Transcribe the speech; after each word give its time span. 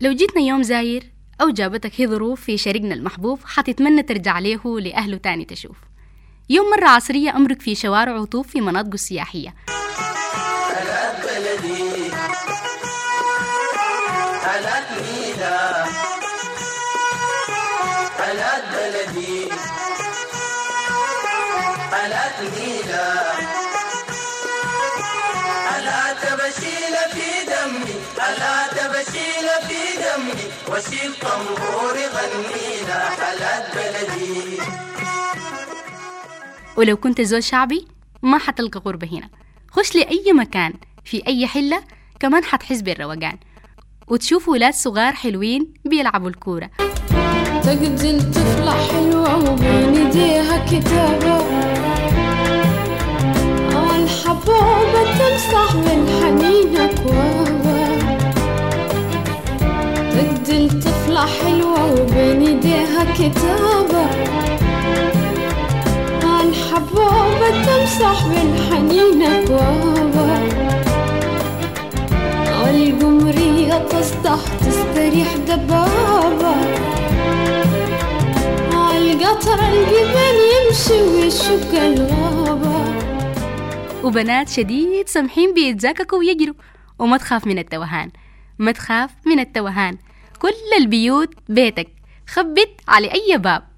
لو 0.00 0.12
جيتنا 0.12 0.42
يوم 0.42 0.62
زاير 0.62 1.12
أو 1.40 1.50
جابتك 1.50 2.00
هي 2.00 2.06
ظروف 2.06 2.40
في 2.40 2.58
شريقنا 2.58 2.94
المحبوب 2.94 3.40
حتتمنى 3.44 4.02
ترجع 4.02 4.38
له 4.38 4.80
لأهله 4.80 5.16
تاني 5.16 5.44
تشوف. 5.44 5.76
يوم 6.50 6.70
مرة 6.70 6.88
عصرية 6.88 7.36
أمرك 7.36 7.62
في 7.62 7.74
شوارع 7.74 8.16
وطوف 8.16 8.48
في 8.48 8.60
مناطقه 8.60 8.94
السياحية. 8.94 9.54
هلا 10.68 11.12
بلدي 11.12 12.10
هلا 14.42 14.80
بنيلة 14.90 15.84
هلا 18.18 18.62
بلدي 18.72 19.46
تبشيل 26.22 26.96
في 27.12 27.44
دمي 27.46 27.94
هلا 28.18 28.66
تبشيل 28.66 28.92
في 28.92 28.95
دمي 30.64 30.76
وشيل 30.76 31.12
طنبوري 31.22 32.06
غنيلة 32.06 32.94
هلا 32.94 33.52
بلدي. 33.74 34.60
ولو 36.76 36.96
كنت 36.96 37.20
زول 37.20 37.44
شعبي 37.44 37.86
ما 38.22 38.38
حتلقى 38.38 38.80
غربة 38.86 39.08
هنا. 39.12 39.28
خش 39.70 39.94
لأي 39.94 40.32
مكان 40.32 40.72
في 41.04 41.22
أي 41.26 41.46
حلة 41.46 41.82
كمان 42.20 42.44
حتحس 42.44 42.80
بالروقان. 42.80 43.38
وتشوف 44.08 44.48
ولاد 44.48 44.74
صغار 44.74 45.12
حلوين 45.12 45.74
بيلعبوا 45.84 46.28
الكورة. 46.28 46.70
تقتل 47.62 48.32
طفلة 48.32 48.88
حلوة 48.88 49.52
وبين 49.52 50.06
إيديها 50.06 50.66
كتابة. 50.66 51.46
الحبوبة 53.96 55.18
تمسح 55.18 55.74
بالحنين 55.74 56.76
أكوابا 56.76 57.65
تقتل 60.16 60.80
طفلة 60.80 61.26
حلوة 61.26 61.92
وبين 61.92 62.46
ايديها 62.46 63.04
كتابة. 63.14 64.06
الحبوبة 66.40 67.50
تمسح 67.66 68.26
بالحنين 68.26 69.22
أكوابا 69.22 70.38
القمرية 72.70 73.78
تصدح 73.78 74.38
تستريح 74.66 75.36
دبابة. 75.36 76.56
القطر 78.96 79.60
الجبال 79.72 80.36
يمشي 80.54 81.02
ويشق 81.02 81.72
الغابة. 81.82 82.84
وبنات 84.04 84.48
شديد 84.48 85.08
سمحين 85.08 85.54
بيتزاككوا 85.54 86.18
ويجروا 86.18 86.54
وما 86.98 87.16
تخاف 87.16 87.46
من 87.46 87.58
التوهان. 87.58 88.10
ما 88.58 88.72
تخاف 88.72 89.10
من 89.26 89.40
التوهان. 89.40 89.98
كل 90.38 90.80
البيوت 90.80 91.34
بيتك. 91.48 91.88
خبت 92.26 92.70
على 92.88 93.12
أي 93.12 93.38
باب. 93.38 93.68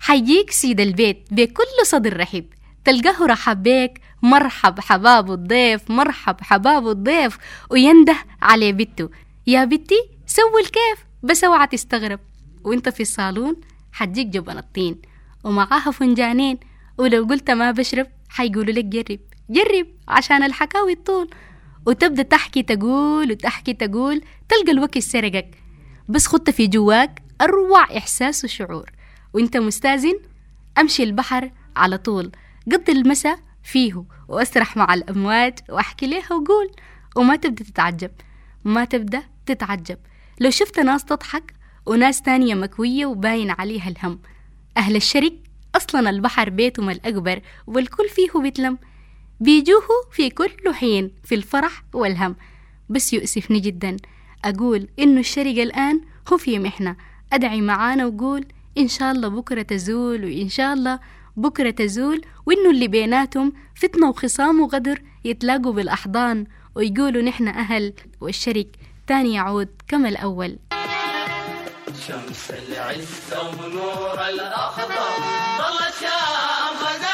حيجيك 0.00 0.50
سيد 0.50 0.80
البيت 0.80 1.26
بكل 1.30 1.86
صدر 1.86 2.16
رحب. 2.16 2.44
تلقاه 2.84 3.26
رحب 3.26 3.62
بيك. 3.62 4.00
مرحب 4.22 4.80
حباب 4.80 5.30
الضيف 5.32 5.90
مرحب 5.90 6.36
حباب 6.40 6.88
الضيف. 6.88 7.38
وينده 7.70 8.16
على 8.42 8.72
بنته 8.72 9.10
يا 9.46 9.64
بنتي 9.64 10.00
سوي 10.26 10.60
الكيف 10.60 11.04
بس 11.22 11.44
أوعى 11.44 11.66
تستغرب. 11.66 12.20
وأنت 12.64 12.88
في 12.88 13.00
الصالون 13.00 13.56
حتجيك 13.92 14.26
جبن 14.26 14.58
الطين. 14.58 15.02
ومعاها 15.44 15.90
فنجانين. 15.90 16.58
ولو 16.98 17.24
قلت 17.24 17.50
ما 17.50 17.70
بشرب 17.70 18.06
حيقولوا 18.28 18.72
لك 18.72 18.84
جرب. 18.84 19.20
جرب 19.50 19.86
عشان 20.08 20.42
الحكاوي 20.42 20.92
الطول. 20.92 21.30
وتبدأ 21.86 22.22
تحكي 22.22 22.62
تقول 22.62 23.30
وتحكي 23.30 23.72
تقول 23.72 24.22
تلقى 24.48 24.72
الوقت 24.72 24.98
سرقك. 24.98 25.50
بس 26.08 26.26
خدت 26.26 26.50
في 26.50 26.66
جواك 26.66 27.22
أروع 27.40 27.98
إحساس 27.98 28.44
وشعور. 28.44 28.90
وإنت 29.32 29.56
مستازن 29.56 30.20
أمشي 30.78 31.02
البحر 31.02 31.50
على 31.76 31.98
طول. 31.98 32.32
قضي 32.72 32.92
المساء 32.92 33.38
فيه 33.62 34.04
وأسرح 34.28 34.76
مع 34.76 34.94
الأمواج 34.94 35.58
وأحكي 35.68 36.06
ليها 36.06 36.32
وقول. 36.32 36.70
وما 37.16 37.36
تبدأ 37.36 37.64
تتعجب. 37.64 38.10
ما 38.64 38.84
تبدأ 38.84 39.22
تتعجب. 39.46 39.98
لو 40.40 40.50
شفت 40.50 40.80
ناس 40.80 41.04
تضحك 41.04 41.54
وناس 41.86 42.22
تانية 42.22 42.54
مكوية 42.54 43.06
وباين 43.06 43.50
عليها 43.50 43.88
الهم. 43.88 44.20
أهل 44.76 44.96
الشرق 44.96 45.32
أصلا 45.74 46.10
البحر 46.10 46.50
بيتهم 46.50 46.90
الأكبر 46.90 47.40
والكل 47.66 48.08
فيه 48.08 48.40
بيتلم. 48.40 48.78
بيجوه 49.40 49.82
في 50.12 50.30
كل 50.30 50.74
حين 50.74 51.10
في 51.24 51.34
الفرح 51.34 51.82
والهم. 51.92 52.36
بس 52.88 53.12
يؤسفني 53.12 53.60
جدا. 53.60 53.96
أقول 54.44 54.88
إنه 54.98 55.20
الشرق 55.20 55.62
الآن 55.62 56.00
هو 56.32 56.36
في 56.38 56.58
محنة. 56.58 56.96
أدعي 57.32 57.60
معانا 57.60 58.06
وقول 58.06 58.46
إن 58.78 58.88
شاء 58.88 59.12
الله 59.12 59.28
بكرة 59.28 59.62
تزول 59.62 60.24
وإن 60.24 60.48
شاء 60.48 60.72
الله 60.72 61.00
بكرة 61.36 61.70
تزول 61.70 62.20
وإنه 62.46 62.70
اللي 62.70 62.88
بيناتهم 62.88 63.52
فتنة 63.74 64.08
وخصام 64.08 64.60
وغدر 64.60 65.02
يتلاقوا 65.24 65.72
بالأحضان 65.72 66.46
ويقولوا 66.74 67.22
نحن 67.22 67.48
أهل 67.48 67.92
والشرك 68.20 68.66
تاني 69.06 69.34
يعود 69.34 69.68
كما 69.88 70.08
الأول. 70.08 70.58
شمس 72.06 72.50
العزة 72.50 73.50
ونور 73.50 74.28
الأخضر 74.28 75.08
الشام 75.88 76.76
خزاي 76.76 77.13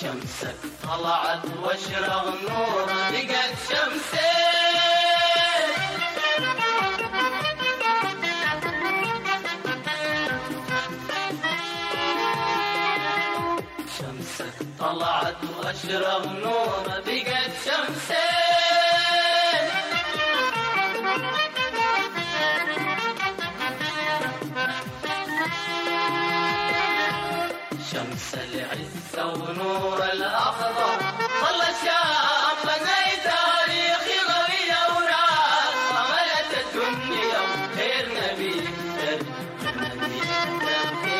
شمسك 0.00 0.56
طلعت 0.82 1.44
واشرق 1.62 2.24
نور 2.48 2.86
لقت 3.12 3.54
شمسين 3.68 4.36
شمسك 13.98 14.54
طلعت 14.78 15.36
واشرق 15.58 16.26
نور 16.26 16.86
شمس 27.92 28.34
العزة 28.34 29.26
ونور 29.26 30.04
الأخضر. 30.12 30.98
والله 31.42 31.70
شاب 31.84 32.64
زي 32.86 33.06
تاريخي 33.24 34.18
غري 34.28 34.64
أوراق. 34.86 35.74
عملت 35.98 36.52
الدنيا 36.64 37.42
خير 37.76 38.04
نبي 38.18 38.54
خير 38.96 39.20
نبي 39.76 41.15